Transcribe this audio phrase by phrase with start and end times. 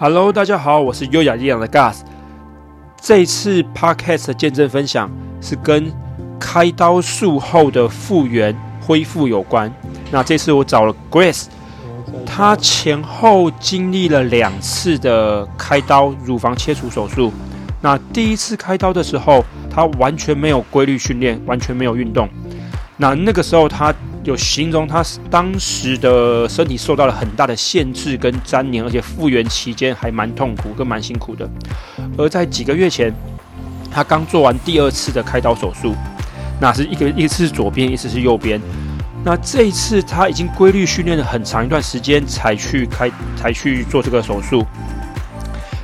[0.00, 2.02] Hello，大家好，我是优雅力量的 Gas。
[3.00, 5.92] 这次 Podcast 的见证分享是跟
[6.38, 9.74] 开刀术后的复原恢复有关。
[10.12, 11.46] 那这次我找了 Grace，
[12.24, 17.32] 她前后经历了两次的开刀乳房切除手术。
[17.80, 22.28] 那第一次开刀的时候，她完全没有规律训练，完全没有运动。
[22.96, 23.92] 那那个时候她。
[24.28, 31.48] 有形容他当时的身体受到了很大的限制跟粘连，而且复原期间还蛮痛苦跟蛮辛苦的。
[32.18, 33.10] 而在几个月前，
[33.90, 35.94] 他刚做完第二次的开刀手术，
[36.60, 38.60] 那是一个一次是左边，一次是右边。
[39.24, 44.62] 那这一次他已经规律训练了很长一段时间才去开才去做这个手术，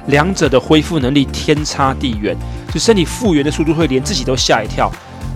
[0.09, 2.37] 两者的恢复能力天差地远，
[2.71, 4.93] 就身体复原的速度会连自己都吓一跳。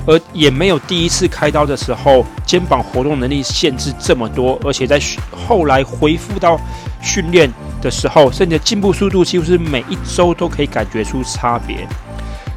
[0.09, 4.99] 而也没有第一次开刀的时候肩膀活动能力限制这么多，而且在
[5.47, 6.59] 后来恢复到
[7.03, 11.87] 训练的时候，甚至进步速度几乎是每一周都可以感觉出差别。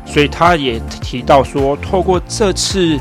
[0.06, 2.98] 所以他也提到说，透过这次，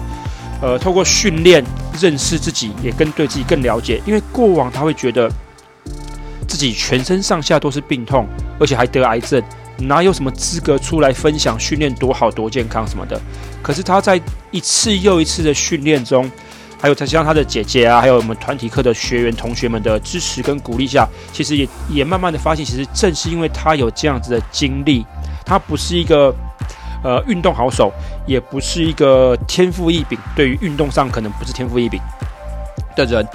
[0.61, 1.65] 呃，透过训练
[2.01, 4.03] 认识自己，也跟对自己更了解。
[4.05, 5.31] 因为过往他会觉得
[6.49, 8.27] 自己全身上下都是病痛，
[8.59, 9.41] 而且还得癌症。
[9.81, 13.21] 哪有什么资格出来分享训练多好多健康什么的？
[13.63, 16.31] 可是他在一次又一次的训练中，
[16.81, 25.05] 还有他像他的姐姐啊，还有我们团体课的学员同学们的支持跟鼓励下，其实也也慢慢的发现，其实正是因为他有这样子的经历，
[25.45, 26.35] 他不是一个
[27.05, 27.93] 呃运动好手，
[28.27, 32.01] 也不是一个天赋异禀，对于运动上可能不是天赋异禀
[32.97, 33.27] 的人，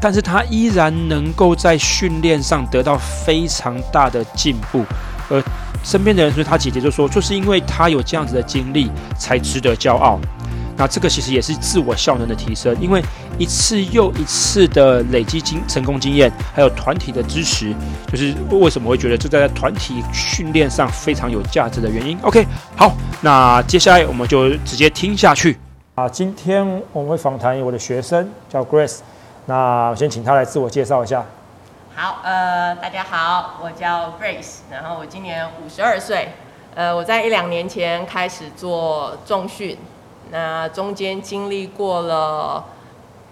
[0.00, 4.84] 但是他依然能够在训练上得到非常大的进步，
[5.28, 5.42] 而。
[5.84, 10.18] 身边的人，所以他姐姐就说，就是因为他有这样子的经历，才值得骄傲。
[10.76, 13.00] 那这个其实也是自我效能的提升，因为
[13.38, 17.72] 一次又一次的累积经成功经验，还有团体的支持，
[18.10, 22.18] 就是为什么会觉得这在团体训练上非常有价值的原因。
[22.22, 25.56] OK，好，那接下来我们就直接听下去。
[25.94, 28.98] 啊，今天我们会访谈我的学生叫 Grace，
[29.46, 31.24] 那我先请他来自我介绍一下。
[31.96, 36.28] 好，呃，大家好，我叫 Grace，然后我今年五十二岁，
[36.74, 39.78] 呃，我在一两年前开始做重训，
[40.32, 42.64] 那中间经历过了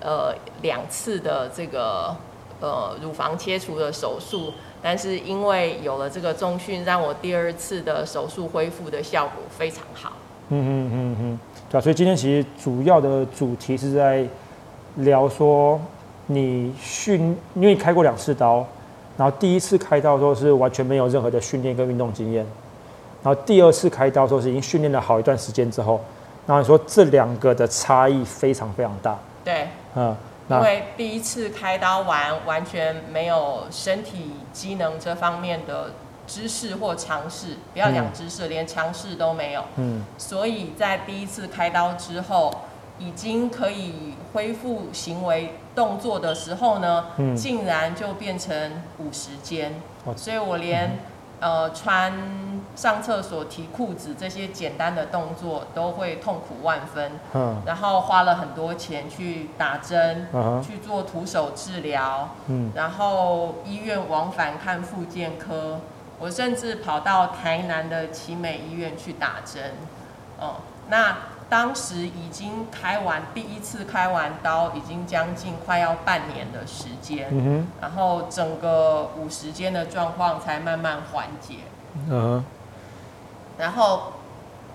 [0.01, 2.15] 呃两次的这个
[2.61, 10.13] 呃乳房切除的手术，但是因为有了这个重训，让我第二次的手术恢复的效果非常好。
[10.51, 14.25] 嗯嗯嗯嗯，对啊，所以今天其实主要的主题是在
[14.99, 15.81] 聊说。
[16.27, 18.65] 你训，因为你开过两次刀，
[19.17, 22.47] 然后第一次开刀的时候是完全没有任何的训练跟运动经验，
[23.23, 26.01] 然后第二次开刀的时候是已经训练了好一段时间之后，
[26.47, 29.19] 然后你说这两个的差异非常非常大。
[29.45, 29.67] 对，
[29.97, 30.17] 嗯，
[30.49, 35.91] 因为第一次开刀完完全没有身体机能这方面的
[36.27, 39.65] 知识或尝试，不要讲知识，连尝试都没有。
[39.77, 42.55] 嗯，所以在第一次开刀之后。
[43.05, 49.75] 已经可以恢复行为动作的时候呢，竟然就变成五十肩，
[50.17, 50.99] 所以我连
[51.41, 52.13] 呃穿
[52.77, 57.13] 上厕所、提裤子这些简单的动作都会痛苦万分。
[57.35, 60.29] 嗯，然后花了很多钱去打针，
[60.63, 65.81] 去做徒手治疗，嗯，然后医院往返看复健科，
[66.21, 69.73] 我甚至跑到台南的奇美医院去打针，
[70.39, 70.57] 哦，
[70.89, 71.17] 那。
[71.53, 77.29] 当时已经开完第一次开完刀，已经将近快要半年的时间，
[77.79, 81.57] 然后整个五十间的状况才慢慢缓解。
[82.09, 82.43] 嗯，
[83.59, 84.15] 然后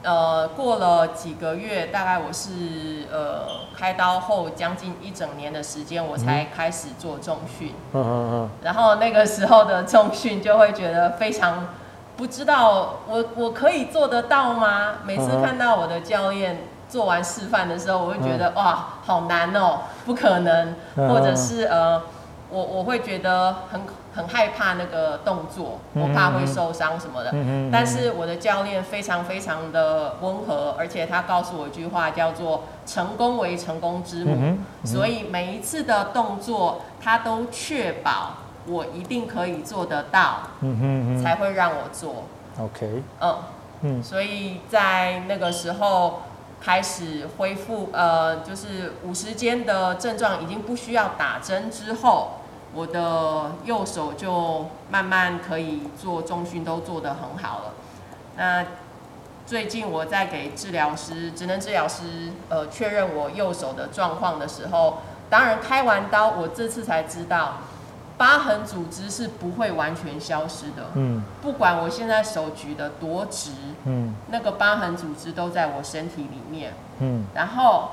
[0.04, 7.74] 呃过了几个月，大概我是呃开刀后将近一整年的时间，我才开始做重训。
[7.94, 8.50] 嗯嗯嗯。
[8.62, 11.70] 然后那个时候的重训就会觉得非常。
[12.18, 14.96] 不知道我我可以做得到吗？
[15.06, 22.02] 每次看到我的教练做完示范的时候，我会觉得哇，好难哦，不可能，或者是呃，
[22.50, 23.82] 我我会觉得很
[24.16, 27.32] 很害怕那个动作，我怕会受伤什么的。
[27.72, 38.38] 但是我的教练非常非常的温和，而且他告诉我一句话，叫做“成功为成功之母”，所以每一次的动作，他都确保。
[38.68, 40.78] 我一定可以做得到，嗯
[41.18, 42.26] 哼，才会让我做。
[42.60, 43.38] OK，嗯
[43.82, 46.24] 嗯，所以在那个时候
[46.60, 52.40] 开始恢复，呃，就是五十肩的症状已经不需要打针之后，
[52.74, 57.74] 我的右手就慢慢可以做中训，都做得很好了。
[58.36, 58.66] 那
[59.46, 64.98] 最近我在给治疗师、职能治疗师，呃，确认我右手的状况的时候，
[65.30, 67.60] 当然开完刀，我这次才知道。
[68.18, 70.90] 疤痕组织是不会完全消失的。
[70.96, 73.52] 嗯，不管我现在手举的多直，
[73.86, 76.74] 嗯，那个疤痕组织都在我身体里面。
[77.00, 77.90] 嗯，然后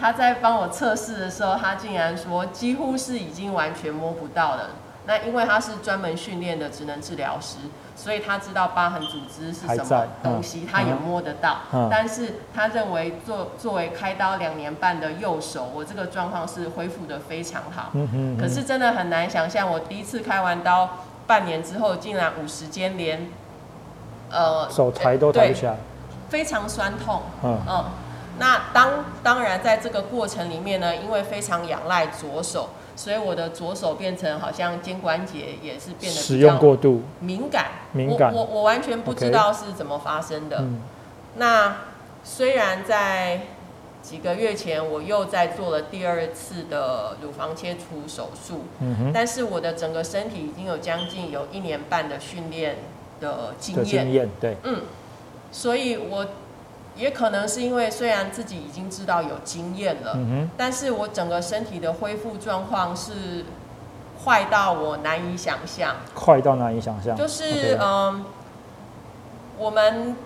[0.00, 4.70] 他在帮我测试的时候，他竟然说几乎是已经完全摸不到了。
[5.08, 7.56] 那因为他是专门训练的职能治疗师，
[7.96, 11.60] 所以他知道疤痕组织是什么东西，他也摸得到。
[11.90, 17.90] 但是他认为作作为开刀两年半的右手，我这个状况是恢复的非常好。
[18.38, 23.30] 可是真的很难想象，我第一次开完刀半年之后，竟然五十间连
[24.30, 25.74] 呃手抬都抬不起来，
[26.28, 27.22] 非常酸痛。
[27.42, 27.84] 嗯嗯，
[28.38, 32.68] 那当当然在这个过程里面呢，因为非常仰赖左手。
[32.98, 37.02] 所以我的左手变成好像肩关节也是变得使用过度。
[37.20, 38.34] 敏感，敏感。
[38.34, 40.64] 我我完全不知道是怎么发生的。
[41.36, 41.76] 那
[42.24, 43.42] 虽然在
[44.02, 52.78] 几个月前我又在做了第二次的乳房切除手术，嗯但是我的整个身体已经有将近有一年半的训练
[53.20, 54.82] 的经验，经验对，嗯，
[55.52, 56.26] 所以我。
[56.98, 60.18] 也可能是因为虽然自己已经知道有经验了，
[60.56, 63.44] 但是我整个身体的恢复状况是
[64.24, 65.94] 坏到我难以想象。
[66.12, 67.16] 快到难以想象。
[67.16, 68.24] 就是嗯，
[69.56, 70.16] 我们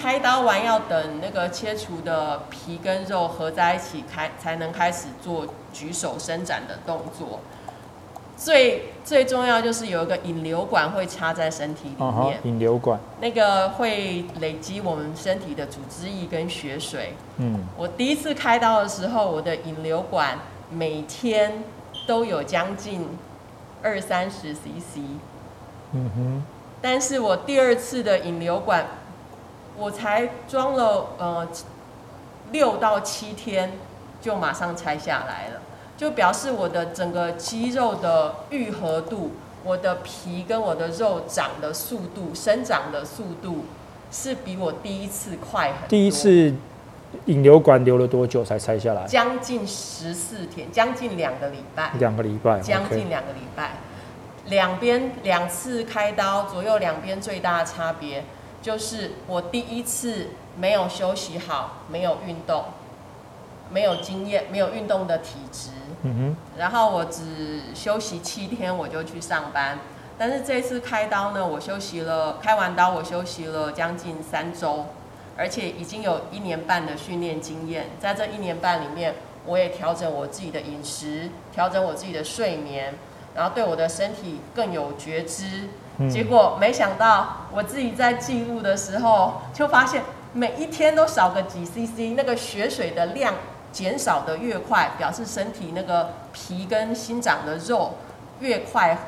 [0.00, 7.40] 开刀完要等那个切除的皮跟肉合在一起开，才能开始做举手伸展的动作。
[8.38, 17.14] 最最重要就是有一个引流管会插在身体里面，引流管那个会累积我们身体的组织液跟血水。
[17.38, 20.38] 嗯，我第一次开刀的时候，我的引流管
[20.70, 21.64] 每天
[22.06, 23.08] 都有将近
[23.82, 25.00] 二三十 CC。
[25.92, 26.42] 嗯哼，
[26.80, 28.86] 但是我第二次的引流管，
[29.76, 31.48] 我才装了呃
[32.52, 33.72] 六到七天，
[34.20, 35.60] 就马上拆下来了。
[35.98, 39.32] 就表示我的整个肌肉的愈合度，
[39.64, 43.64] 我的皮跟我的肉长的速度、生长的速度，
[44.12, 45.88] 是比我第一次快很多。
[45.88, 46.54] 第一次
[47.24, 49.04] 引流管留了多久才拆下来？
[49.06, 51.90] 将近十四天，将近两个礼拜。
[51.98, 52.60] 两个礼拜。
[52.60, 53.72] 将近两个礼拜。
[54.46, 58.24] 两边两次开刀，左右两边最大的差别
[58.62, 62.66] 就是我第一次没有休息好，没有运动，
[63.72, 65.70] 没有经验，没有运动的体质。
[66.02, 69.78] 嗯哼，然后我只休息七天，我就去上班。
[70.16, 74.86] 但是这次开刀呢，我休息了，开完刀我休息了将近三周，
[75.36, 77.86] 而且已经有一年半的训练经验。
[78.00, 79.14] 在这一年半里面，
[79.46, 82.94] 我也调整我自己的饮食，调整我自己的睡眠，
[83.34, 85.68] 然后对我的身体更有觉知。
[86.10, 90.02] 结果没想到，我自己在记录的时候，就发现
[90.32, 93.34] 每一天都少个几 CC，那个血水的量。
[93.78, 97.92] 减少的越快，表示身体那个皮跟新长的肉
[98.40, 98.98] 越快，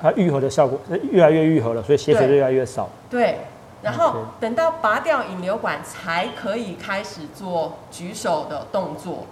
[0.00, 0.80] 它愈合的效果
[1.12, 2.88] 越来越愈合了，所以血水越来越少。
[3.10, 3.40] 对，
[3.82, 9.26] 然后等到拔掉引流管，才可以开始做举手的动作。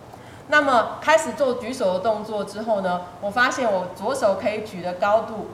[0.49, 5.49] 那么开始做举手的动作之后呢，我发现我左手可以举的高度。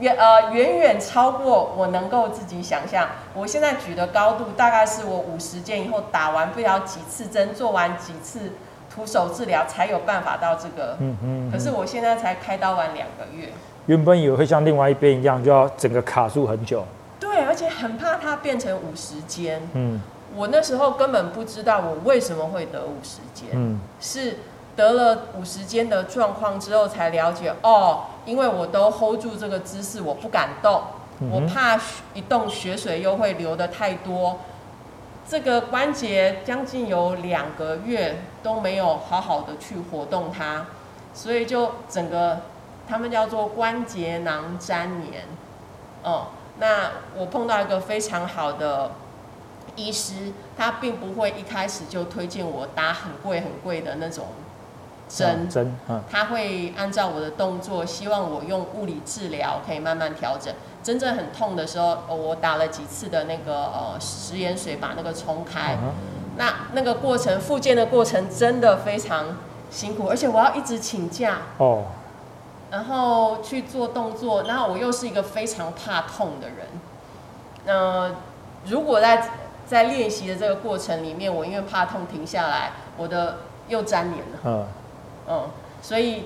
[0.00, 3.08] 远呃远远超过我能够自己想象。
[3.34, 8.52] 我现在举的高度大概是我五十件以后打完不了几次针，做完几次
[8.92, 10.96] 徒手治疗才有办法到这个。
[11.00, 11.50] 嗯嗯。
[11.50, 13.48] 可是我现在才开刀完两个月。
[13.86, 16.84] 原本以为会像另外一边一样，就要整个卡住很久。
[17.20, 19.60] 对，而且很怕它变成五十肩。
[19.74, 20.00] 嗯。
[20.34, 23.50] 我那时候根本不知道我为什么会得五十肩。
[23.52, 23.78] 嗯。
[24.00, 24.38] 是。
[24.74, 30.82] 得了五十肩的状况之后，才了解哦，因为我都 hold 住这个姿势，我不敢动，
[31.30, 31.78] 我怕
[32.14, 34.38] 一动血水又会流的太多。
[35.28, 40.66] 这个关节将近有两个月都没有好好的去活动它，
[41.14, 42.40] 所以就整个
[42.88, 45.24] 他们叫做关节囊粘连。
[46.02, 46.26] 哦，
[46.58, 48.90] 那我碰到一个非常好的
[49.76, 54.26] 医师，他并不会一开始就推荐我打很贵很贵的那种。
[55.14, 55.74] 针针，
[56.10, 60.52] 他会按照我的动作，希望我用物理治疗可以慢慢调整。
[60.82, 65.76] 真正很痛的时候，我打了几次的那个呃食盐水，把那个冲开。
[66.38, 69.36] 那那个过程复健的过程真的非常
[69.70, 71.84] 辛苦，而且我要一直请假哦，
[72.70, 74.44] 然后去做动作。
[74.44, 76.66] 然后我又是一个非常怕痛的人。
[77.66, 78.10] 那
[78.66, 79.30] 如果在
[79.66, 83.36] 在练习的这个过程里面，我因为怕痛停下来，我的
[83.68, 84.38] 又粘连了。
[84.44, 84.66] 嗯。
[85.28, 85.48] 嗯，
[85.80, 86.24] 所以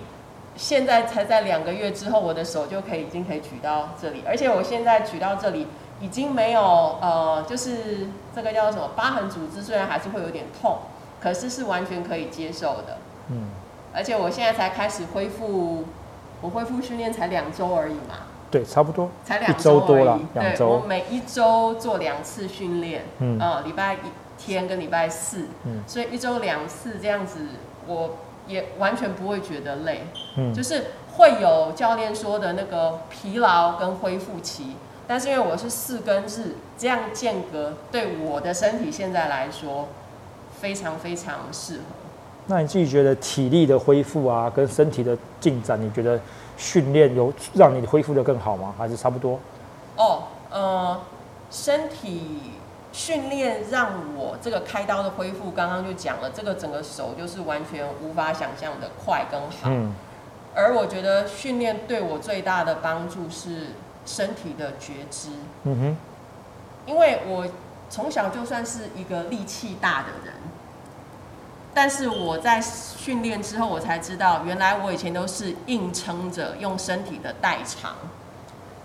[0.56, 5.66] 现在才在两个月之后，我的手就可以已经可以举到这里，而且我现在举到这里
[6.00, 6.60] 已经没有
[7.00, 10.78] 呃，就是这个叫什么疤痕组织，虽然还是会有点痛，
[11.20, 12.98] 可是是完全可以接受的。
[13.28, 13.48] 嗯，
[13.94, 15.84] 而且我现在才开始恢复
[16.40, 18.24] 我恢复训练才两周而已嘛。
[18.50, 19.10] 对，差不多。
[19.24, 20.68] 才两周多了，两周。
[20.68, 23.98] 我每一周做两次训练，嗯，呃，礼拜一
[24.38, 27.40] 天跟礼拜四，嗯，所以一周两次这样子，
[27.86, 30.84] 我也完全不会觉得累，嗯，就是
[31.16, 34.76] 会有教练说的那个疲劳跟恢复期，
[35.06, 39.88] 但是因为我是四跟日这样间隔，对我的身体现在来说
[40.60, 41.80] 非常非常适合。
[42.46, 46.18] 那你自己觉得体力的恢复啊，跟身体的进展，你觉得？
[46.58, 48.74] 训练有让你恢复的更好吗？
[48.78, 49.38] 还是差不多？
[49.98, 50.98] 哦，呃，
[51.50, 52.40] 身体
[52.96, 59.68] 训练让我这个开刀的恢复，刚刚就讲了，这个整个手就是完全无法想象的快跟好。
[59.68, 59.92] 嗯。
[60.54, 63.66] 而我觉得训练对我最大的帮助是
[64.06, 65.28] 身体的觉知。
[65.64, 65.96] 嗯哼。
[66.86, 67.46] 因为我
[67.90, 70.34] 从小就算是一个力气大的人。
[71.74, 77.94] 但是我在训练之后，我才知道，原来我以前都是硬撑着用身体的代偿，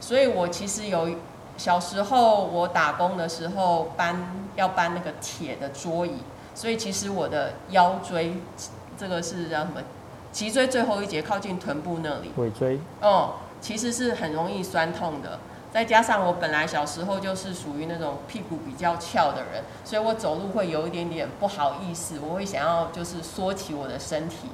[0.01, 1.10] 所以我其实有
[1.58, 4.15] 小时候我打工的时候搬
[4.55, 6.17] 要搬那个铁的桌椅，
[6.55, 8.36] 所以其实我的腰椎
[8.98, 9.81] 这个是叫什么？
[10.31, 15.39] 脊椎最后一节靠近臀部那里，尾椎，哦，其实是很容易酸痛的。
[15.74, 24.50] 再加上我本来小时候就是属于那种屁股比较翘的人，所以我走路会有一点点不好意思，我会想要就是缩起我的身体。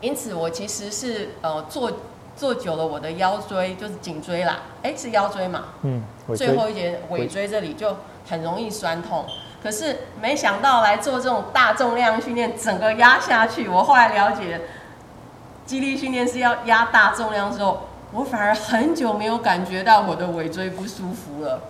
[0.00, 1.90] 因此，我其实是呃坐
[2.36, 6.02] 坐久了，我的腰椎就是颈椎啦，哎是腰椎嘛，嗯，
[6.36, 7.96] 最后一节尾椎这里就
[8.28, 9.24] 很容易酸痛。
[9.62, 14.60] 可是没想到来做这种大重量训练，整个压下去，我后来了解，
[15.64, 17.88] 肌力训练是要压大重量的时候。
[18.12, 21.60] 我反而很久没有感觉到我的尾椎不舒服了，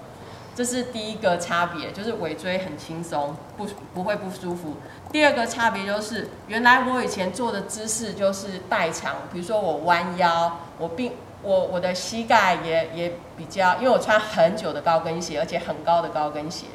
[0.57, 4.77] 这是第一个差别，就是尾椎很轻松，不不会不舒服。
[5.13, 16.67] 第二个差别就是，原来我以前做的姿势就是代偿，比如说我弯腰，我并我我的膝盖也也比较，因为我穿很久的高跟鞋，而且很高的高跟鞋，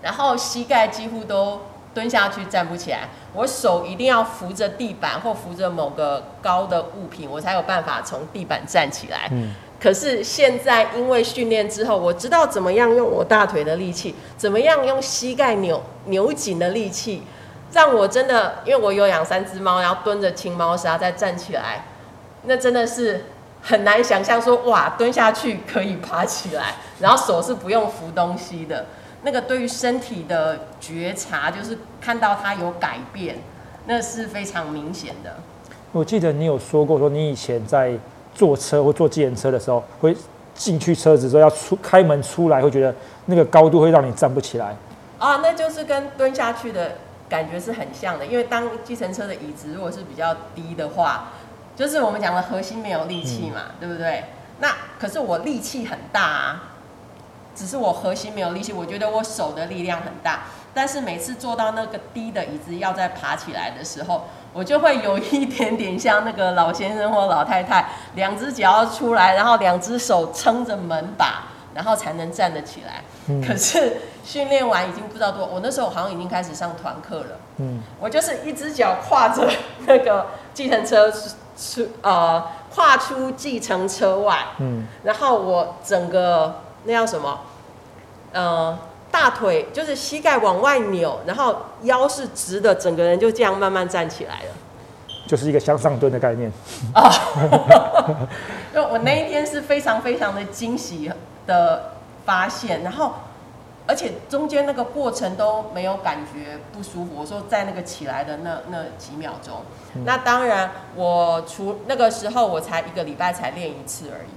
[0.00, 1.60] 然后膝盖几乎都。
[1.96, 9.30] 蹲下去站不起来，我手一定要扶着地板或扶着某个高的物品，我才有办法从地板站起来。
[9.78, 17.22] 可是现在因为训练之后，我知道怎么样用我大腿的力气，怎么样用膝盖扭扭紧的力气，
[17.72, 21.84] 让我真的，因为我有养三只猫，然后蹲着清猫砂再站起来，
[22.44, 23.26] 那真的是
[23.60, 28.86] 很难想象说哇，蹲下去可以爬起来，然后手是不用扶东西的。
[29.22, 33.36] 那个对于身体的觉察，就是看到它有改变，
[33.86, 35.36] 那是非常明显的。
[35.90, 37.98] 我记得你有说过，说你以前在
[38.36, 40.14] 坐车或坐自行车的时候，会
[40.54, 44.76] 进去车子之后要出开门出来，会觉得那个高度会让你站不起来。
[45.18, 46.92] 啊，那就是跟蹲下去的
[47.28, 48.26] 感觉是很像的。
[48.26, 51.30] 因为当计程车的椅子如果是比较低的话，
[51.74, 54.24] 就是我们讲的核心没有力气嘛，对不对？
[54.60, 54.68] 那
[55.00, 56.62] 可是我力气很大啊。
[57.54, 60.40] 只是我核心没有力气，我觉得我手的力量很大，
[60.74, 71.42] 但是每次坐到那个低的椅子要再爬起来的时候，我就会有一点点像那个老先生或老太太，两只脚要出来，然后两只手撑着门把，
[71.74, 73.02] 然后才能站得起来。
[73.46, 77.38] 可是训练完已经不知道多，我那时候好像已经开始上团课了。
[77.58, 79.46] 嗯，我就是一只脚跨着
[79.86, 82.42] 那个计程车出呃
[82.74, 86.60] 跨出计程车外，嗯，然后我整个。
[86.88, 87.40] 那叫什么？
[88.32, 88.78] 呃，
[89.16, 94.48] 大腿就是膝盖往外扭，然后腰是直的，整个人就这样慢慢站起来了。
[95.26, 96.52] 就是一个向上蹲的概念。
[96.92, 97.10] 啊，
[98.74, 101.10] 就我那一天是非常非常的惊喜
[101.46, 101.94] 的
[102.26, 103.14] 发现，然后
[103.86, 107.12] 而且中间那个过程都没有感觉不舒服。
[107.16, 109.62] 我说在那个起来的那那几秒钟，
[110.04, 114.28] 那当然我除那个时候我才一个礼拜才练一次而已。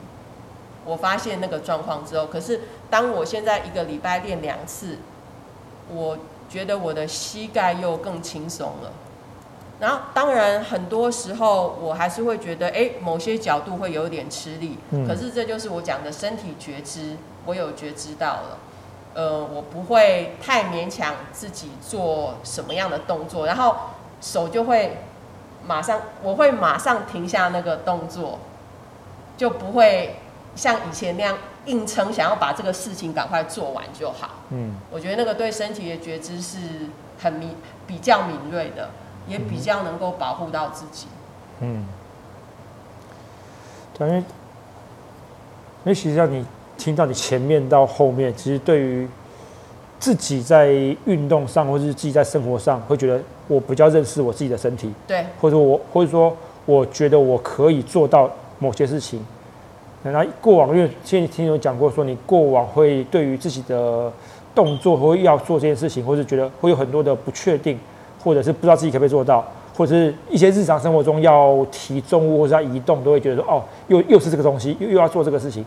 [0.90, 4.98] 我发现那个状况之后，可是当我现在一个礼拜练两次，
[5.94, 6.18] 我
[6.50, 8.92] 觉得我的膝盖又更轻松了。
[9.80, 14.80] 然后当然很多时候我还是会觉得，哎，某些角度会有点吃力。
[14.90, 15.08] 嗯。
[15.08, 17.16] 可是这就是我讲的身体觉知，
[17.46, 18.58] 我有觉知到了。
[19.14, 23.76] 呃，我不会太勉强自己做什么样的动作，然后
[24.20, 24.98] 手就会
[25.66, 28.40] 马上，我会马上停下那个动作，
[29.38, 30.16] 就不会。
[30.60, 31.38] 像以前那样
[31.68, 34.32] 硬撑，想要把这个事情赶快做完就好。
[34.50, 36.58] 嗯，我觉得那个对身体的觉知是
[37.18, 37.56] 很敏、
[37.88, 38.90] 比较敏锐的，
[39.26, 41.08] 也比较能够保护到自己。
[41.62, 41.86] 嗯，
[44.02, 44.24] 因为因
[45.86, 46.46] 为实际上你
[46.78, 49.08] 听到你前面到后面，其实对于
[49.98, 50.68] 自己在
[51.06, 54.94] 运动上，或者是自己在生活上，会觉得我比较认识我自己的身体。
[55.08, 56.36] 对，或者我或者说。
[56.66, 59.26] 我觉得我可以做到某些事情。
[60.02, 64.10] 那过往因为现在听有讲过说，你过往会对于自己的
[64.56, 67.78] 动作或要做这件事情，或是觉得会有很多的不确定，
[68.24, 75.66] 或者是不知道自己可不可以做到，或者是一些日常生活中要提重物或者要移动，都会觉得说哦，又又是这个东西，又又要做这个事情。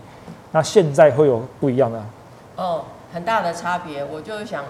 [0.53, 2.03] 那现在会有不一样的？
[2.57, 4.03] 哦，很大的差别。
[4.03, 4.65] 我就想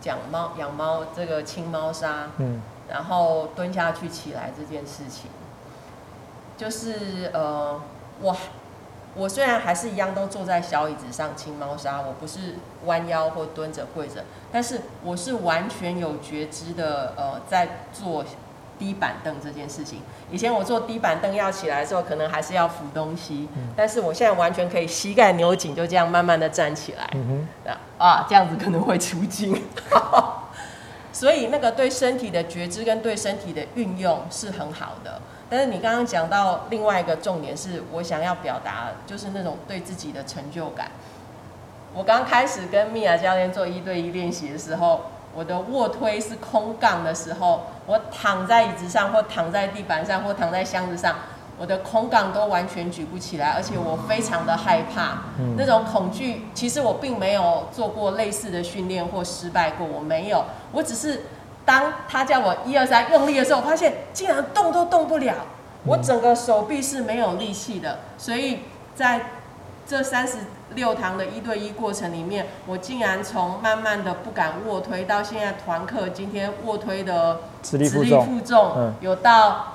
[0.00, 5.28] 讲猫养猫这个清猫砂，嗯，然后蹲下去起来这件事情，
[6.56, 7.80] 就是呃，
[8.22, 8.36] 我。
[9.18, 18.24] 我虽然还是一样都坐在小椅子上清猫砂，我不是弯腰或蹲着跪着，但是我是完全有觉知的，呃，在做
[18.78, 20.02] 低板凳这件事情。
[20.30, 27.10] 以前我坐低板凳要起来的时候，可能还是要扶东西，但是我现在完全可以膝盖扭紧，就这样慢慢的站起来。
[27.98, 29.60] 啊，这样子可能会出镜。
[31.12, 35.20] 所以那个对身体的觉知跟对身体的运用是很好的。
[35.50, 40.90] 但是你刚刚讲到另外一个重点，是我想要表达，就是那种对自己的成就感。
[41.94, 51.16] 我刚开始跟米娅教练做一对一练习的时候，我的卧推是空杠的时候，我躺在椅子上或躺在地板上或躺在箱子上，
[51.58, 55.22] 我的空杠都完全举不起来，而且我非常的害怕，
[55.56, 56.44] 那种恐惧。
[56.52, 61.22] 其实我并没有做过类似的训练或失败过，我没有，我只是。
[61.68, 65.34] 当他叫我一二三用力的时候，我发现竟然动都动不了，
[65.84, 67.98] 我整个手臂是没有力气的。
[68.16, 68.60] 所以
[68.94, 69.26] 在
[69.86, 70.38] 这三十
[70.74, 78.02] 六堂的一对一过程里面，我竟然从慢慢的不敢卧推，到现在团课今天卧推的直立负
[78.42, 79.74] 重有到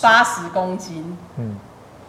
[0.00, 1.18] 八十公斤。
[1.36, 1.56] 嗯，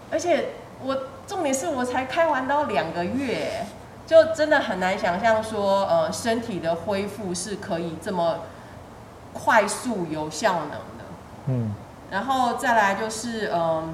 [0.09, 0.51] 而且
[0.81, 3.65] 我重点是我才开完刀两个月。
[4.09, 8.39] 就真的很难想象说，呃，身体的恢复是可以这么
[9.33, 11.05] 快速有效能的。
[11.45, 11.75] 嗯，
[12.09, 13.93] 然后再来就是，嗯，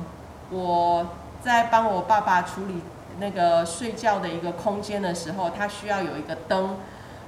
[0.52, 1.08] 我
[1.44, 2.82] 在帮我爸爸处理
[3.20, 6.78] 那个睡觉的一个空间的时候，他需要有一个灯，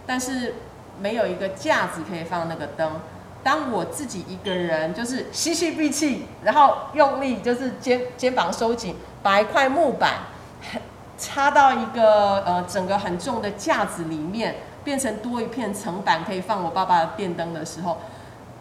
[0.05, 0.55] 但是
[1.01, 3.01] 没有一个架子可以放那个灯。
[3.43, 10.19] 当我自己一个人，就是吸气闭气，然后用力，就是肩肩膀收紧，把一块木板。
[11.17, 17.97] 插到一个呃整个很重的架子里面，变成多一片层板可以放我爸爸的电灯的时候，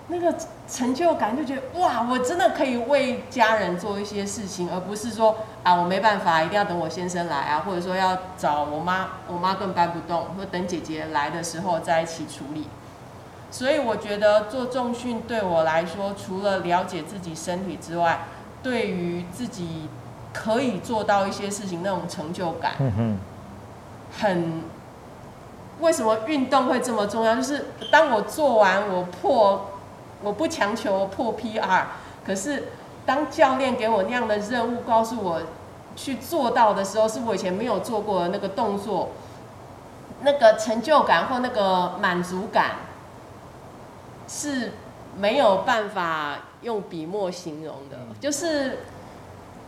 [0.09, 0.35] 那个
[0.67, 12.67] 成就感就觉得哇，我真的可以为家人做一些事情，而不是说啊我没办法，一定要等我先生来啊，或者说要找我妈，我妈更搬不动，或等姐姐来的时候在一起处理。
[13.51, 18.21] 所以我觉得做重训对我来说，除了了解自己身体之外，
[18.63, 19.89] 对于自己。
[20.37, 22.73] 可以做到一些事情，那种成就感，
[24.19, 24.63] 很。
[25.79, 27.35] 为什么运动会这么重要？
[27.37, 29.73] 就是当我做完，我破，
[30.23, 31.83] 我不强求破 PR，
[32.25, 32.69] 可是
[33.05, 35.43] 当教练给我那样的任务，告诉我
[35.95, 39.11] 去做到的时候，是我以前没有做过的那个动作，
[40.23, 42.77] 那个成就感或那个满足感，
[44.27, 44.73] 是
[45.15, 48.79] 没有办法用笔墨形容的，就是。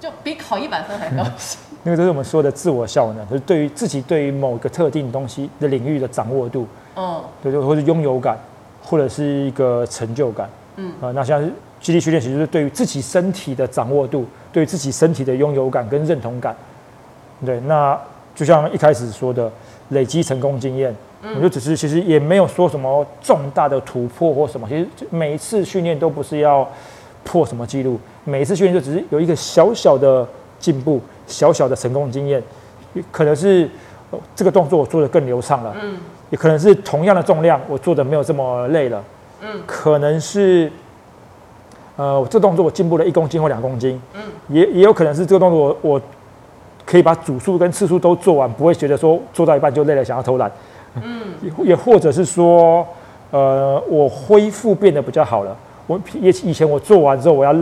[0.00, 1.24] 就比考一百分还高。
[1.37, 8.38] 兴， 因为这是我们说的自我效能，就是对于自己对于某个特定东西的领域的掌握度，嗯，对对，或者拥有感，
[8.82, 10.92] 或者是一个成就感，嗯。
[11.00, 16.54] 啊，那像是肌力训练，其实就是对于自己身体的掌握度，对于自己身体的拥有感跟认同感，
[17.44, 17.98] 对，那
[18.34, 19.50] 就像一开始说的，
[19.90, 20.94] 累积成功经验，
[21.37, 26.68] 我就只是其实也没有说什么重大的突破或什么，其实每一次训练都不是要
[27.29, 28.01] 破什么记录。
[28.25, 30.27] 每一次训练就只是有一个小小的
[30.59, 32.43] 进步，小小的成功经验，
[33.12, 33.69] 可能是
[34.35, 35.97] 这个动作我做的更流畅了，嗯，
[36.31, 39.05] 也可能是同样的重量我做的没有这么累了，
[39.43, 40.73] 嗯，可能是，
[41.97, 46.03] 呃，这动作我进步了一公斤或两公斤，嗯，也也有可能是这个动作我我
[46.87, 50.51] 可以把组数跟次数都做完，不会觉得说做到一半就累了想要偷懒，
[50.95, 52.87] 嗯，也或者是说，
[53.31, 55.55] 呃，我恢复变得比较好了，
[55.88, 57.53] 我也以前我做完之后我要。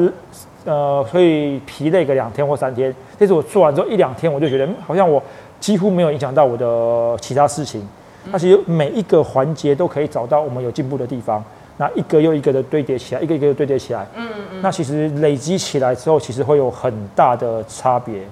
[0.69, 5.23] 呃，会疲累个两天或三天，但是我做完之后一两天，我就觉得好像我
[5.61, 7.89] 几乎没有影响到我的其他事情。
[8.33, 11.41] 那其实每一个环节都可以找到我们有进步的地方，
[11.77, 18.23] 那一个又一个的堆叠起来，一个一个堆叠起来，嗯嗯，那其实累积起来之后，其实会有很大的差别。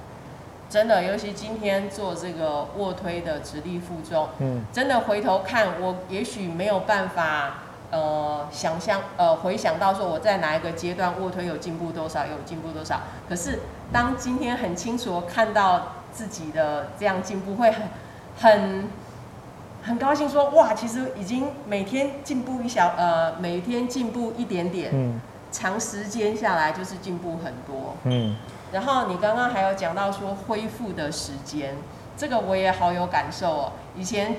[0.69, 7.61] 真的，尤其今天做这个卧推的直立负重，嗯，真的回头看，我也许没有办法。
[7.95, 13.03] 呃，想象呃，回想到说我在哪一个阶段卧推有进步多少，有进步多少。
[13.29, 13.61] 可是
[13.93, 17.83] 当今天很清楚看到自己的这样进步，会很
[18.37, 18.89] 很
[19.85, 24.91] 很高兴说哇，其实已经每天进步一小呃，每天进步一点点。
[24.93, 25.21] 嗯，
[25.53, 27.95] 长时间下来就是进步很多。
[28.03, 28.35] 嗯，
[28.73, 31.77] 然后你刚刚还有讲到说恢复的时间，
[32.17, 33.73] 这个我也好有感受哦。
[33.95, 34.35] 以前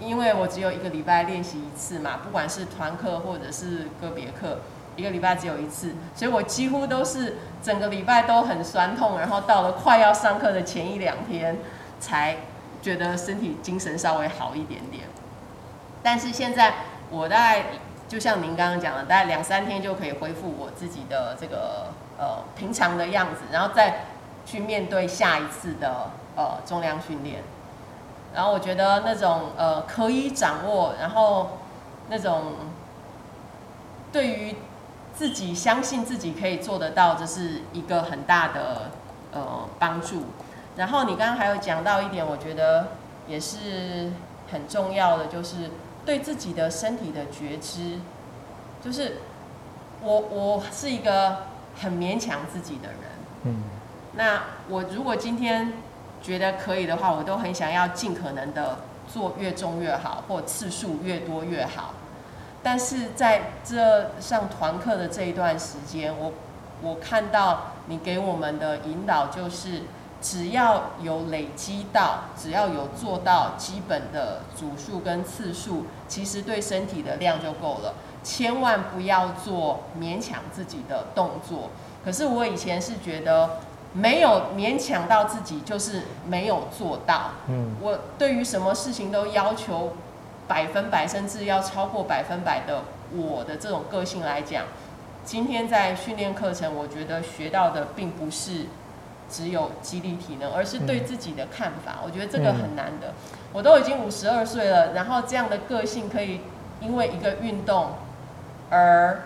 [0.00, 4.60] 因为我只有一个礼拜练习一次嘛，不管是团课或者是个别课，
[4.96, 11.58] 一个礼拜只有一次，所以我几乎都是整个礼拜都很酸痛，然后到了快要上课的前一两天
[12.00, 12.36] 才
[12.82, 15.04] 觉得身体精神稍微好一点点。
[16.02, 16.74] 但是现在
[17.10, 17.64] 我大概。
[18.10, 24.06] 就像您刚刚讲的，大概两三天就可以恢复我自己的这个呃平常的样子，然后再
[24.44, 27.40] 去面对下一次的呃重量训练。
[28.34, 31.58] 然后我觉得那种呃可以掌握，然后
[32.08, 32.54] 那种
[34.12, 34.56] 对于
[35.14, 38.90] 自己相信自己可以做得到，这是一个很大的
[39.32, 40.24] 呃帮助。
[40.76, 42.88] 然后你刚刚还有讲到一点，我觉得
[43.26, 44.10] 也是
[44.50, 45.70] 很重要的，就是。
[46.02, 47.98] 对自己的身体的觉知，
[48.82, 49.18] 就是
[50.00, 51.36] 我我是一个
[51.78, 52.98] 很勉强自己的人。
[53.44, 53.62] 嗯，
[54.14, 55.74] 那我如果今天
[56.22, 58.78] 觉得可以的话，我都很想要尽可能的
[59.12, 61.94] 做越重越好，或次数越多越好。
[62.62, 66.32] 但是在这上团课的这一段时间，我
[66.82, 69.82] 我看到你给我们的引导就是。
[70.22, 77.94] 只要有累积到，只要有做到基本的组数跟次数，其实对身体的量就够了。
[78.22, 81.70] 千万不要做勉强自己的动作。
[82.04, 83.60] 可是我以前是觉得
[83.92, 87.32] 没有勉强到自己，就是没有做到。
[87.48, 89.94] 嗯，我对于什么事情都要求
[90.48, 94.64] 百分百，甚至要超过百分百的，我的这种个性来讲，
[95.24, 98.66] 今天在训练课程，我觉得学到的并不是。
[99.32, 102.00] 只有激励体能，而是对自己的看法。
[102.04, 103.12] 我觉得这个很难的。
[103.52, 106.40] 我都已经五十二岁了，然后这样的个性可以
[106.80, 107.92] 因为一个运动
[108.70, 109.22] 而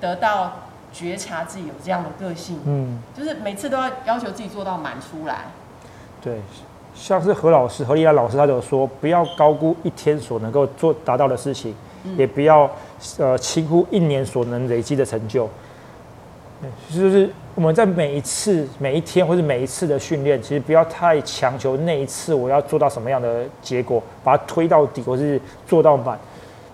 [0.00, 0.65] 得到
[0.96, 2.58] 觉察自己有这样的个性。
[2.64, 5.44] 嗯，就是每次都要要求自己做到满出来。
[6.22, 6.40] 对，
[6.94, 11.74] 像是何老师、何丽亚老师，他有说，不要高估一天所能够做达到的事情，
[12.16, 12.70] 也不要
[13.18, 15.48] 呃轻忽一年所能累积的成就。
[16.90, 17.30] 就是。
[17.56, 26.18] 我们在每一次、每一天或者每一次的训练，其实不要太强求那一次我要做到什么样的结果，把它推到底或是做到满。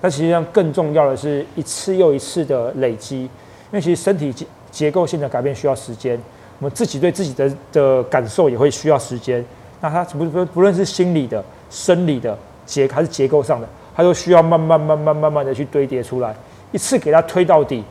[0.01, 3.31] 那实际上更重要的是一次又一次的累积，
[3.73, 6.21] 因为其实身体结结构性的改变需要时间，
[6.59, 9.45] 我们自己对自己的的感受也会需要时间。
[9.81, 16.35] 那它不不不论是心理的、生理的结还是结构上的，它都需要慢慢慢慢慢慢的去堆叠出来，
[16.71, 17.83] 一次给它推到底。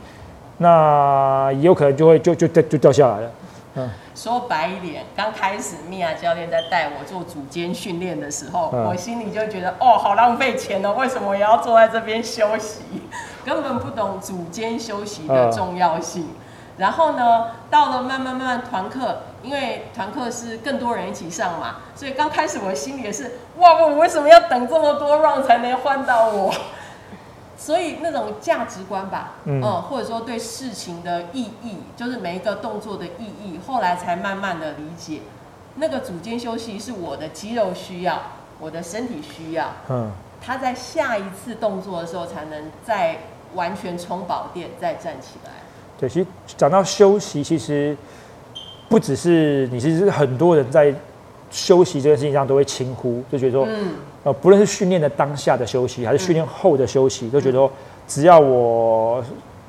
[0.58, 3.30] 那也有可能就会就就掉就掉下来了。
[3.74, 12.82] 嗯，说白一点，刚开始米娅教练在带我做组间训练的时候，我心里就觉得哦，好浪费钱哦，为什么也要坐在这边休息？
[13.44, 16.28] 根本不懂组间休息的重要性。
[16.78, 26.52] 然后呢，到了慢慢慢慢团课，因为团课是更多人一起上嘛，所以刚开始我心里也是哇，我为什么要等这么多 round 才能换到我？
[27.64, 35.20] 所以那种价值观吧，嗯，或者说对事情的意义，就是每一个动作的意义，后来才慢慢的理解，
[35.76, 38.20] 那个组间休息是我的肌肉需要，
[38.58, 40.10] 我的身体需要，嗯，
[40.44, 43.18] 他在下一次动作的时候才能再
[43.54, 45.52] 完全充饱电，再站起来。
[46.00, 47.96] 对，其实讲到休息，其实
[48.88, 50.92] 不只是你，其实很多人在
[51.52, 53.90] 休息这件事情上都会轻忽，就觉得说，嗯。
[54.24, 57.68] 呃，不论是训练的当下的休息，还是训练后的休息，都觉得说，
[58.06, 59.20] 只要我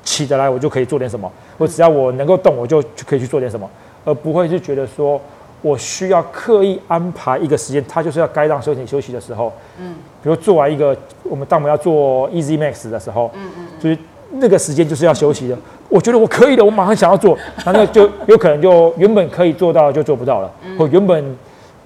[0.04, 3.68] 起得来，我就可以做点什么；我只要我能够动，我就就可以去做点什么，
[4.04, 5.20] 而不会是觉得说
[5.60, 9.52] 我需要刻意安排一个时间，他就是要该让休息休息的时候。
[9.80, 9.96] 嗯。
[10.22, 13.98] 比如做完一个，我们当我们要做 Easy Max 的时候，嗯嗯，就是
[14.30, 15.58] 那个时间就是要休息的。
[15.88, 21.36] 我觉得我可以的，我马上想要做，那那就有可能就原本可以做到就做不到了，或原本。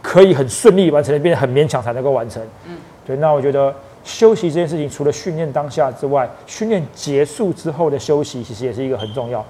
[0.03, 2.43] 可以很顺利完成的，变得很勉强才能够完成。
[2.67, 3.17] 嗯，对。
[3.17, 9.45] 那我觉得休息这件事情，除了训练当下之外，训练结束之后的休息，其实也是一个很重要。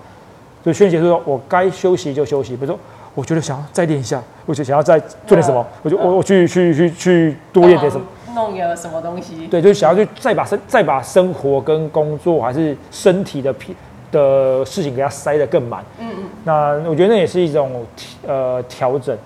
[0.65, 2.57] 就训练结束说，我该休息就休息。
[2.57, 2.79] 比如说，
[3.15, 9.47] 我觉得想要再练一下，我就想要再做点什么，我就我我去去去去多练点什么，弄个什么东西。
[9.47, 13.77] 对，就是想要去再把生再把生活跟工作还是身体的皮
[14.11, 15.85] 的事情给它塞得更满。
[16.01, 16.25] 嗯嗯。
[16.45, 17.85] 那我觉得那也是一种
[18.27, 19.17] 呃调整。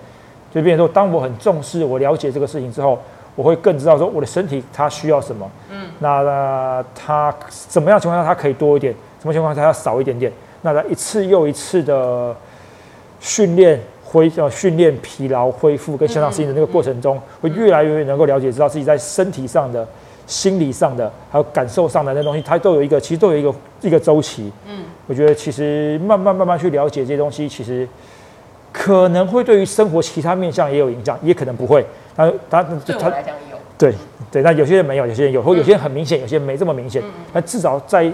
[0.53, 2.99] 就变成说，当我很重视、我了解这个事情之后，
[3.35, 5.49] 我会更知道说我的身体它需要什么。
[5.71, 10.31] 嗯，那它怎么样情况下它可以多一点，什么情况下它要少一点点？
[10.61, 12.35] 那在一次又一次的
[13.19, 19.87] 训练恢呃训练疲劳恢复跟向上适应的那个过程中，会越来越能够了解，知道自己在身体上的
[20.27, 24.51] 心理上的，还有感受上的那东西，它都有一个，其实都有一个一个周期。
[24.67, 27.87] 嗯，我觉得其实慢慢慢慢去了解这些东西，其实
[28.73, 31.85] 可能会对于生活其他面向也有影响，也可能不会。
[32.17, 33.57] 他他对我来讲有。
[33.77, 33.93] 对
[34.31, 37.01] 对，那有些人没有，有些人有，或有些人很明显，有些人没这么明显。
[37.33, 38.11] 那至少在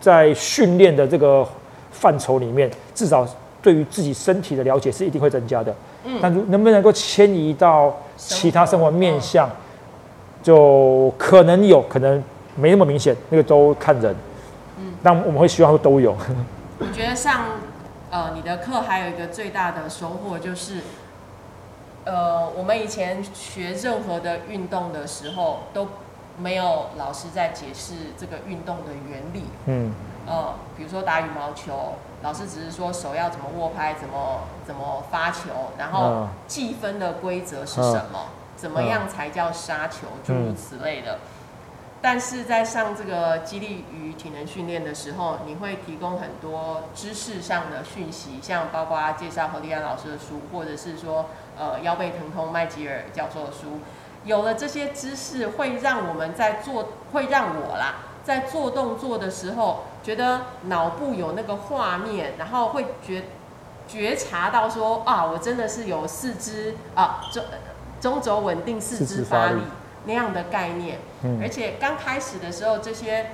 [0.00, 1.46] 在训练的这个
[1.90, 3.26] 范畴里面，至少
[3.60, 5.74] 对于自己身体的了解是一定会增加的。
[6.04, 9.50] 嗯，但能不能够迁移到其他生活面向，
[10.42, 12.22] 就可能有可能
[12.56, 14.14] 没那么明显，那个都看人。
[14.78, 16.16] 嗯，但我们会希望都有。
[16.78, 17.40] 我觉得上
[18.10, 20.82] 呃你的课还有一个最大的收获就是。
[22.04, 25.88] 呃，我们以前学任何的运动的时候，都
[26.38, 29.44] 没有老师在解释这个运动的原理。
[29.66, 29.92] 嗯。
[30.26, 41.18] 呃，比如说打羽毛球，老师只是说手要怎么握拍，怎么怎么发球，然后计分的规则是什么，怎么样才叫杀球，诸如此类的。
[42.00, 51.26] 但是在上这个激励与体能训练的时候，你会提供很多知识上的讯息，像包括介绍何立安老师的书，或者是说
[51.58, 53.80] 呃腰背疼痛麦吉尔教授的书。
[54.24, 63.24] 有了这些知识，会让我们在做，会让我啦在做动作的时候，觉得脑部有那个画面，然后会觉
[63.88, 67.42] 觉察到说啊，我真的是有四肢啊中
[68.00, 69.62] 中轴稳定，四肢发力。
[70.08, 70.98] 那样的概念，
[71.38, 73.26] 而且刚开始的时候，这些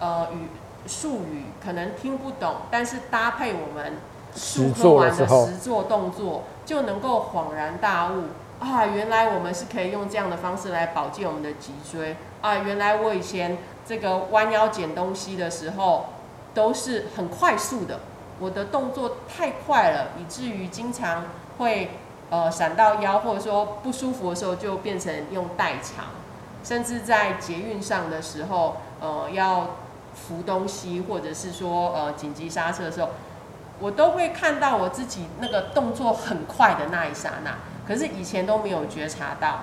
[0.00, 0.48] 呃语
[0.88, 3.98] 术语可能听不懂，但是搭配我们
[4.34, 8.24] 实做完的实做动作，就能够恍然大悟
[8.60, 8.86] 啊！
[8.86, 12.56] 原来我们是可以用这样的方式来保健我们的脊椎啊！
[12.56, 16.06] 原来我以前这个弯腰捡东西的时候
[16.54, 18.00] 都是很快速的，
[18.40, 21.24] 我的动作太快了，以至于经常
[21.58, 21.90] 会
[22.30, 26.06] 呃闪到腰，或者说不舒服的时候就变成用代偿。
[26.62, 29.76] 甚至在捷运上的时候，呃，要
[30.14, 33.08] 扶东西，或者是说呃紧急刹车的时候，
[33.80, 37.56] 我都会看到我自己那个动作很快的那一刹那，
[37.88, 39.60] 可是以前都没有觉察到。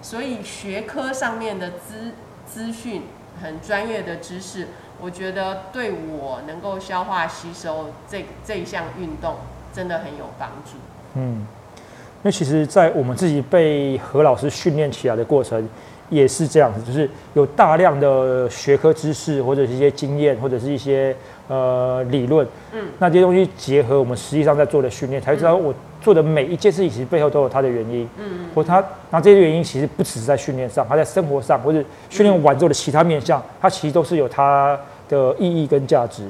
[0.00, 2.12] 所以学科上面的资
[2.46, 3.02] 资讯
[3.42, 4.68] 很专业的知识，
[5.00, 9.34] 我觉得对我能够消化吸收这这一项运动
[9.74, 10.78] 真的很有帮助。
[11.14, 15.68] 嗯，因为其实，在我们自己被何老师训练起来的过程。
[16.10, 21.14] 也是这样子，就是有大量的学科知识，或者是一些经验，或者是一些
[21.48, 36.22] 呃理论，嗯，那这些东西结合我们实际上在做的训练，才知道我做的每一件事情其实背后都有它的原因，嗯，或它那这些原因其实不只是在训练上，它在生活上或者训练完之后的其他面向，它其实都是有它的意义跟价值。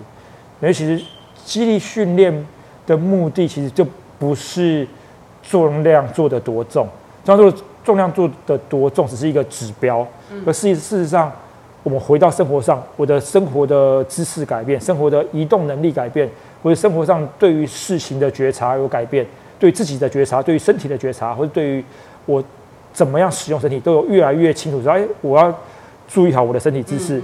[0.61, 1.05] 因为其实
[1.45, 2.47] 激励训练
[2.85, 3.87] 的目的其实就
[4.19, 4.85] 不是
[5.43, 6.89] 重量做的多重，
[7.25, 7.63] 这样做。
[7.89, 10.07] 重量做的多重只是一个指标，
[10.45, 11.33] 而事事实上，
[11.83, 16.29] 我们回到生活上，我的生活的姿势改变，生活的移动能力改变，
[16.61, 19.25] 我的生活上对于事情的觉察有改变，
[19.59, 21.83] 对自己的觉察，对于身体的觉察，或者对于
[22.27, 22.45] 我
[22.93, 24.83] 怎么样使用身体，都有越来越清楚。
[24.83, 25.51] 说，哎，我要
[26.07, 27.23] 注意好我的身体姿势。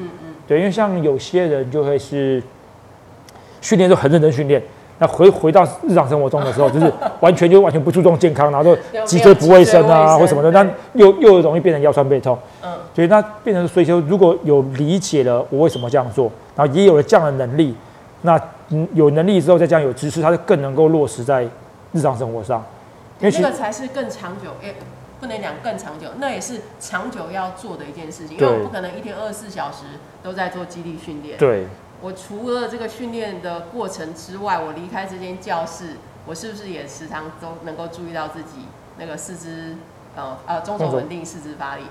[0.48, 2.42] 对，因为像有些人就会是
[3.61, 4.62] 训练都很认真训练。
[5.05, 6.90] 那回回到日常生活中的时候，就是
[7.21, 12.38] 完全就完全不注重健康，然后脊椎不卫生啊，或什么的，那又又容易变成腰酸背痛。
[12.62, 17.75] 嗯，所以那变成所以说，如果有理解了我为什么这样做，然后也有了这样的能力，
[18.23, 18.40] 那
[18.71, 21.47] 嗯有能力之后再这样有知识，它就更能够落实在
[21.93, 22.64] 日常生活上。
[23.21, 24.75] 因为这个才是更长久，也
[25.21, 29.85] 不能讲更长久，那也是长久要做的一件事情，因为我不可能一天二十四小时
[30.23, 31.37] 都在做肌力训练。
[31.37, 31.67] 对。
[32.05, 38.67] 我除了这个训练的过程之外，我离开这间教室，我是不是也时常都能够注意到自己
[38.99, 39.75] 那个四肢，
[40.14, 41.85] 呃呃，中轴稳定，四肢发力。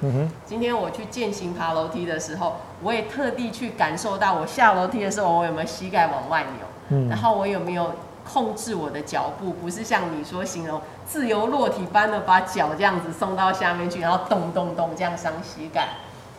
[0.45, 6.67] 今天我去践行爬楼梯的时候，我也特地去感受到，我下楼梯的时候，我有没有膝盖往外扭？
[6.89, 7.09] 嗯。
[7.09, 9.53] 然后我有没有控制我的脚步？
[9.53, 15.87] 不是像你说形容自由落体般的把脚这样子送到下面去，然后咚咚咚这样伤膝盖。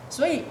[0.09, 0.45] 所以。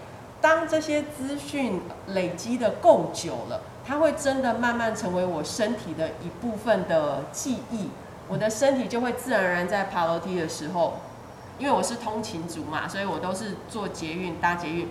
[0.43, 7.89] 当这些资讯累积的够久了，它会真的慢慢成为我身体的一部分的记忆。
[8.27, 10.99] 我的身体就会自然而然在爬楼梯的时候，
[11.57, 14.89] 因为我是通勤族嘛，所以我都是坐捷运搭捷运。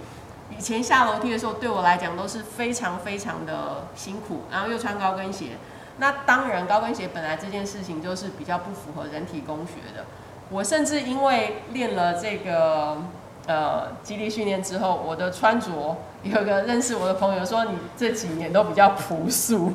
[0.56, 5.58] 以前下楼梯的时候，对我来讲都是非常非常的辛苦，然后又穿高跟鞋。
[5.98, 10.06] 那当然，高跟鞋本来这件事情就是比较不符合人体工学的。
[10.48, 12.96] 我甚至因为练了这个。
[13.46, 19.72] 呃，基地训练之后，我的穿着有个认识我的朋友说，你这几年都比较朴素，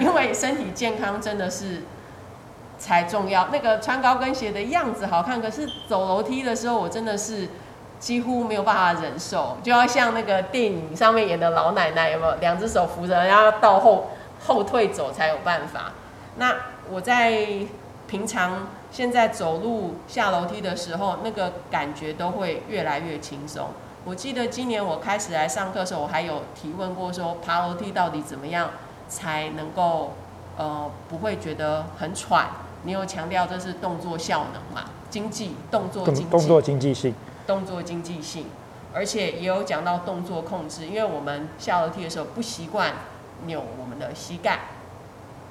[0.00, 1.82] 因为身体健康真的是
[2.76, 3.48] 才重要。
[3.52, 7.48] 那个穿高跟鞋的样子好看，可是走楼梯的时候，我真的是
[8.00, 14.10] 几乎没有办法忍受，就要像那个电影上面演的老奶奶，有没有两只手扶着，然后倒后
[14.44, 15.92] 后退走才有办法。
[16.36, 16.52] 那
[16.90, 17.46] 我在
[18.08, 23.70] 平常现在走路下楼梯的时候，那个感觉都会越来越轻松。
[24.04, 28.70] 我记得今年我开始来上课的时候，我还有提问过说，爬楼梯到底怎么样
[29.08, 30.12] 才能够
[30.56, 32.46] 呃不会觉得很喘？
[32.84, 34.88] 你有强调这是动作效能嘛？
[35.10, 37.12] 经济动作经动作经济性。
[37.48, 38.46] 动作经济性，
[38.92, 42.92] 而且也有讲到动作控制，因为我们下楼梯的时候不习惯
[43.46, 44.60] 扭我们的膝盖，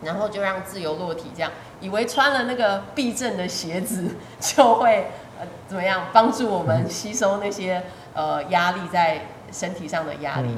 [0.04, 1.52] 然后就让自由落体，这样。
[1.82, 10.50] 以为穿了那个避震的鞋子 就会呃怎么样帮助我们吸收那些呃压力在身体上的压力，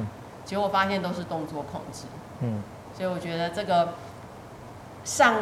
[0.44, 2.04] 结果发现都是动作控制。
[2.40, 2.62] 嗯，
[2.96, 3.94] 所以我觉得这个
[5.04, 5.36] 上。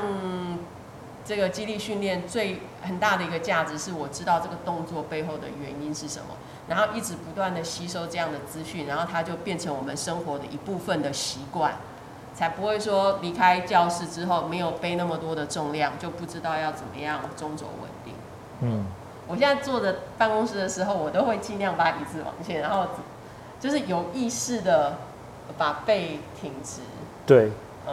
[1.27, 6.37] 这个肌力训练最很大的一个价值是我知道这个动作背后的原因是什么，
[6.69, 11.77] 然后一直不断的吸收这样的资讯，然后它就变成我们生活的一部分的习惯，
[12.35, 18.14] 才不会说离开教室之后没有背那么多的重量就不知道要怎么样中轴稳定。
[18.61, 18.85] 嗯，
[19.27, 22.87] 我现在坐的办公室的时候，我都会尽量把椅子往前，然后
[23.61, 24.94] 就是有意识的
[25.57, 26.81] 把背挺直。
[27.25, 27.51] 对。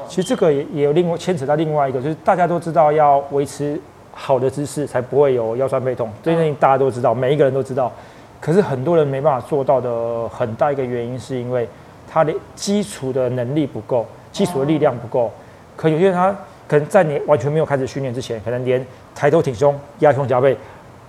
[0.08, 3.78] 其实这个也也有另外牵扯到另外一个，就是大家都知道要维持
[4.14, 6.10] 好的姿势，才不会有腰酸背痛。
[6.24, 7.92] 这件事情大家都知道，每一个人都知道。
[8.40, 11.68] 可是很多人没办法做到的很大一个原因，是因为
[12.10, 15.32] 他的基础的能力不够，基础的力量不够。
[15.76, 16.36] 可有些人他
[16.68, 20.56] 可能在你完全没有开始训练之前，可能连抬头挺胸、压胸夹背，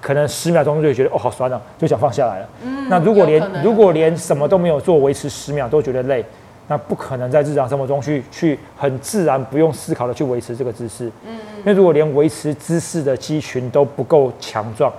[0.01, 2.49] 可能十秒钟就觉得哦好酸啊，就想放下来了。
[2.65, 6.25] 嗯，那如果连如果连什么都没有做，维持十秒都觉得累。
[6.69, 14.91] 那不可能在日常生活中去去很自然不用思考的去维持这个姿势，嗯，因为如果连维持姿势的肌群都不够强壮，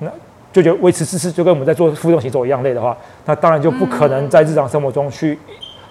[0.00, 0.10] 那
[0.52, 5.38] 就觉得维持姿势就跟我们在做负重行走一样累的话，那当然就不可能在日常生活中去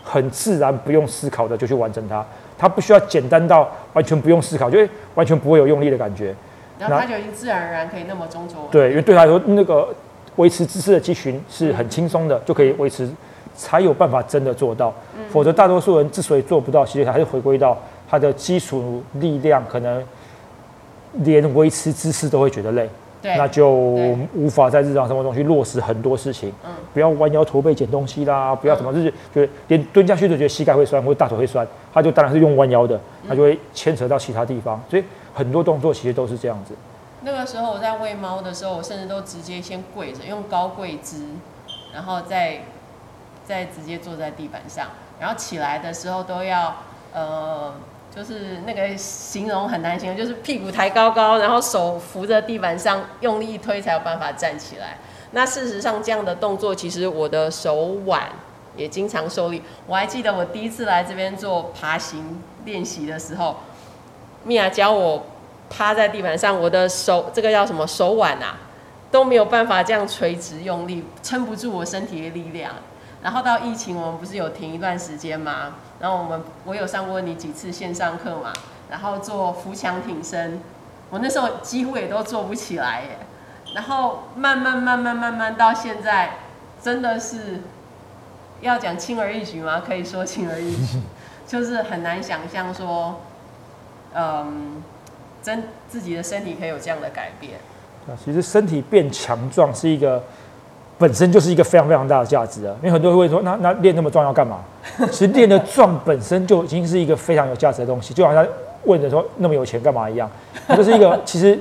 [0.03, 2.25] 很自然不用思考的就去完成它，
[2.57, 4.79] 它不需要简单到完全不用思考，就
[5.15, 6.35] 完全不会有用力的感觉，
[6.77, 8.67] 然后它就已经自然而然可以那么中轴。
[8.71, 9.87] 对，因为对他来说，那个
[10.35, 13.09] 维持姿势的肌群是很轻松的，就可以维持。
[13.55, 14.91] 才有办法真的做到，
[15.29, 17.77] 否则大多数人之所以做不到，其实还是回归到
[18.09, 20.03] 他的基础力量，可能
[21.19, 22.89] 连维持姿势都会觉得累，
[23.23, 23.71] 那就
[24.33, 26.51] 无法在日常生活中去落实很多事情。
[26.65, 36.73] 嗯，不要弯腰驼背捡东西啦，不要什么，就是觉得连蹲下去都觉得膝盖会酸或者大腿会酸，他就当然是用弯腰的，他就会牵扯到其他地方，所以很多动作其实都是这样子。
[37.21, 41.25] 那个时候我在喂猫的时候，我甚至都直接先跪着，用高跪姿，
[41.93, 42.59] 然后再。
[43.45, 44.87] 再直接坐在地板上，
[45.19, 46.73] 然后起来的时候都要，
[47.13, 47.73] 呃，
[48.15, 54.99] 就是那个形容很难形容，就是屁股抬高高，然后手扶着地板上，用力一推才有办法站起来。
[55.31, 58.21] 那事实上这样的动作，其实我的手腕
[58.75, 59.63] 也经常受力。
[59.87, 63.57] 我还记得我第一次来这边做爬行练习的时候，
[64.43, 65.25] 米娅教我
[65.71, 68.57] 趴在地板上，我的手这个叫什么手腕啊，
[69.09, 72.73] 都没有办法这样垂直用力，撑不住我身体的力量。
[73.23, 75.77] 然后到疫情，我们不是有停一段时间吗？
[76.03, 78.51] 然后我们我有上过你几次线上课嘛？
[78.91, 80.59] 然后做扶墙挺身，
[81.09, 83.19] 我那时候几乎也都做不起来耶。
[83.73, 86.31] 然后慢慢慢慢慢慢到现在，
[86.81, 87.61] 真的是
[88.59, 89.81] 要讲轻而易举吗？
[89.87, 90.99] 可以说轻而易举，
[91.47, 93.21] 就是很难想象说，
[94.13, 94.83] 嗯，
[95.41, 97.53] 真自己的身体可以有这样的改变。
[98.09, 100.21] 啊，其实身体变强壮是一个。
[100.97, 102.75] 本身就是一个非常非常大的价值啊！
[102.81, 104.59] 因为很多人会说，那那练那么壮要干嘛？
[105.11, 108.45] 其实练的壮本身就已经是一个非常有价值的东西，就好像
[108.85, 110.29] 问的说那么有钱干嘛一样。
[110.77, 111.59] 就是一个 其实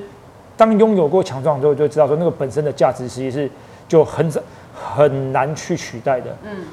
[0.55, 3.51] 当拥有过强壮之后，就知道说那个本身的价值其实是
[3.87, 4.31] 就很
[4.73, 6.35] 很难去取代的。
[6.43, 6.65] 嗯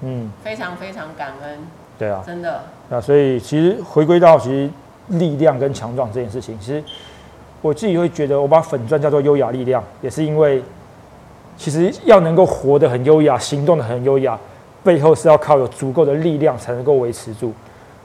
[0.00, 1.58] 嗯，非常非常感恩。
[1.98, 2.62] 对啊，真的。
[2.88, 4.70] 那所以其实回归到其实
[5.08, 6.82] 力量跟强壮这件事情，其实
[7.60, 10.62] 我自己会觉得，我把粉钻叫做优雅力量，也是因为。
[11.56, 14.38] 其实要能够活得很优雅，行动的很优雅，
[14.84, 17.52] 背后是要靠有足够的力量才能够维持住，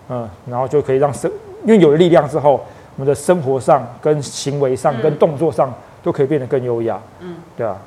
[0.10, 1.30] 嗯，然后就可以让生，
[1.66, 2.54] 因为有了力量之后，
[2.96, 7.78] 我们的生活上、跟行为上、跟动作上都可以变得更优雅，嗯，对啊。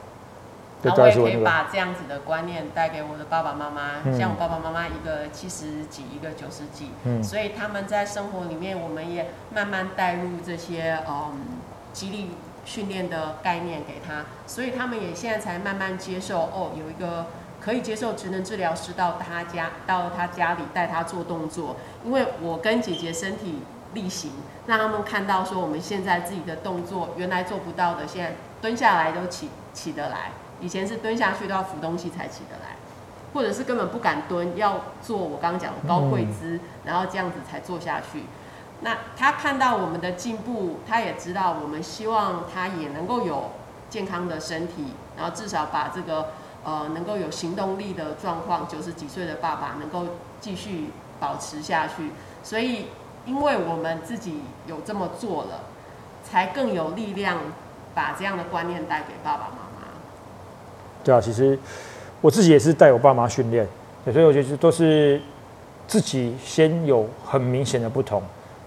[0.83, 11.39] 然后我也可以把这样子的观念带给我的爸爸妈妈，像我爸爸妈妈一个七十几，一个九十几，嗯，所以他们在生活里面，我们也慢慢带入这些嗯
[11.95, 12.33] 激励。
[12.65, 17.27] 训练的概念给他，所以他们也现在才慢慢接受哦，有一个
[17.61, 21.77] 可以接受职能治疗师到他家，到他家里带他做动作。
[22.05, 23.61] 因为我跟姐姐身体
[23.93, 24.33] 力行，
[24.67, 32.77] 让他们看到说我们现在自己的动作原来做不到的，现在蹲下来都起起得来，以前是蹲下去都要扶东西才起得来，
[33.33, 38.25] 或者是根本不敢蹲，要做我刚刚讲的高跪姿，然后这样子才坐下去。
[38.85, 43.51] 那他看到我们的进步，他也知道我们希望他也能够有
[43.89, 46.29] 健康的身体，然后至少把这个
[46.63, 52.11] 呃能够有行动力的状况，九十几岁的爸爸能够继续保持下去。
[52.43, 52.89] 所以，
[53.25, 55.61] 因为我们自己有这么做了，
[56.23, 57.39] 才更有力量
[57.95, 59.89] 把这样的观念带给爸爸妈妈。
[61.03, 61.59] 对啊，其实
[62.21, 63.67] 我自己也是带我爸妈训练，
[64.13, 65.19] 所以我觉得都是
[65.89, 68.23] 自己先有很明显的不同。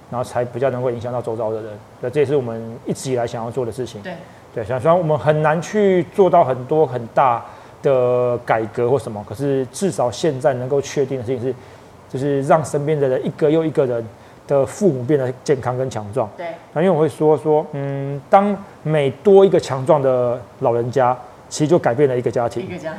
[0.09, 4.01] 然后才比较能够影响到周遭的人，对，这也是我们一直以来想要做的事情。
[4.01, 4.13] 对，
[4.55, 7.43] 对，虽然我们很难去做到很多很大
[7.83, 11.53] 的改革或什么，可是至少现在能够确定的事情是，
[12.09, 14.05] 就是让身边的人一个又一个人
[14.47, 16.29] 的父母变得健康跟强壮。
[16.37, 21.15] 对，那因为我会说说，嗯，当每多一个强壮的老人家，
[21.49, 22.63] 其实就改变了一个家庭。
[22.63, 22.93] 一个家，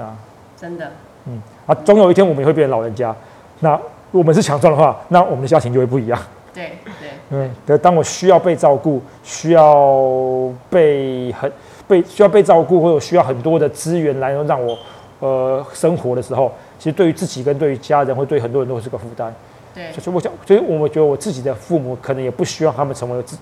[0.00, 0.16] 啊，
[0.56, 0.88] 真的，
[1.26, 3.14] 嗯，啊，总有一天我们也会变成老人家。
[3.58, 3.78] 那
[4.12, 6.16] 我们是强壮的话，那我们的家庭就会不一样。
[6.54, 11.52] 对对，嗯，对，当我需要被照顾，需要被很
[11.88, 14.78] 被需要被照顾，或者需要很多的资源来让我
[15.18, 19.34] 呃生活的时候，其实对于自己跟对于家人，或对很多人都是个负担。
[19.74, 23.36] 对，所以我想，所以我觉得我自己的父母可能也不希望他们成为子，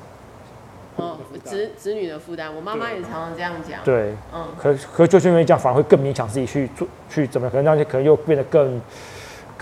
[0.97, 2.55] 哦，子子女的负担。
[2.55, 3.79] 我妈妈也常常这样讲。
[3.85, 7.51] 对，嗯，可可就是因为这样，反而会更勉强自己去做，去怎么样？
[7.51, 8.81] 可能那些可能又变得更。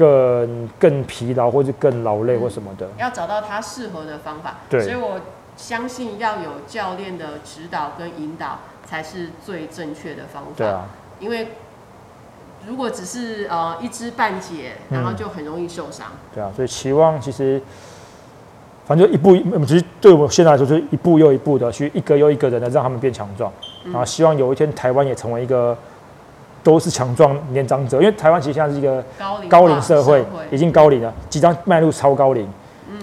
[0.01, 4.61] 更更疲劳，或者更劳累，或什么的，要找到他适合的方法。
[4.70, 5.20] 对，所以我
[5.59, 10.51] 相信要有教练的指导跟引导，才是最正确的方法。
[10.57, 10.86] 对啊，
[11.18, 11.48] 因为
[12.66, 16.07] 如果只是呃一知半解，然后就很容易受伤。
[16.34, 17.61] 对啊，所以期望其实，
[18.86, 19.36] 反正一步，
[19.66, 23.53] 其实对我现在来说，就是一步又一步的去一个又一个人的让他们变强壮，
[23.84, 25.76] 然后希望有一天台湾也成为一个。
[26.62, 29.02] 都是强壮年长者，因为台湾其实现在是一个
[29.48, 32.46] 高龄社会，已经高龄了，即将迈入超高龄，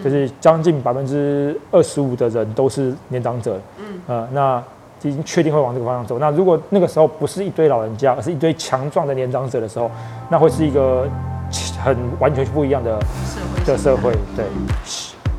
[0.04, 3.60] 就是将近百分之二十五的人都是年长者。
[3.80, 4.64] 嗯，呃，那
[5.04, 6.20] 已经确定会往这个方向走。
[6.20, 9.90] 那如果那个时候不是一堆老人家，而是一堆强壮的年长者的时候，
[10.30, 11.08] 那会是一个
[11.84, 14.12] 很完全不一样的社会的社会。
[14.36, 14.46] 对，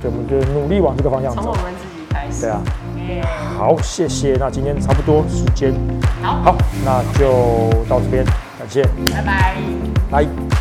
[0.02, 1.42] 对，我们就努力往这个方向走。
[1.42, 2.42] 从我们自己开始。
[2.42, 2.60] 对啊。
[3.56, 4.36] 好，谢谢。
[4.38, 5.72] 那今天差不多时间，
[6.22, 8.24] 好，好，那就到这边，
[8.59, 8.82] 感谢，
[9.12, 9.54] 拜拜，
[10.11, 10.57] 拜。